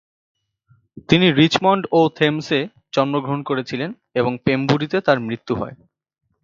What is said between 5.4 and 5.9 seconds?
হয়।